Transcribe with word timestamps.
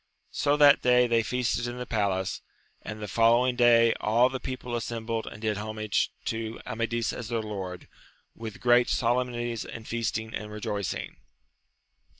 So 0.31 0.57
that 0.57 0.81
day 0.81 1.05
they 1.05 1.21
feasted 1.21 1.67
in 1.67 1.77
the 1.77 1.85
palace, 1.85 2.41
and 2.81 2.99
the 2.99 3.07
following 3.07 3.55
day 3.55 3.93
all 4.01 4.29
the 4.29 4.39
people 4.39 4.75
assembled 4.75 5.27
and 5.27 5.39
did 5.43 5.57
homage 5.57 6.11
to 6.25 6.59
Amadis 6.65 7.13
as 7.13 7.27
their 7.29 7.39
lord, 7.43 7.87
with 8.33 8.59
great 8.61 8.89
solemnities 8.89 9.63
and 9.63 9.87
feasting 9.87 10.33
and 10.33 10.51
rejoicing. 10.51 11.17